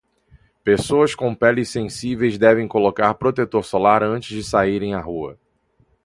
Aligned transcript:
Pessoas 0.63 1.13
com 1.13 1.35
peles 1.35 1.69
sensíveis 1.69 2.35
devem 2.35 2.67
colocar 2.67 3.13
protetor 3.13 3.63
solar 3.63 4.01
antes 4.01 4.29
de 4.35 4.43
saírem 4.43 4.95
à 4.95 4.99
rua. 4.99 5.37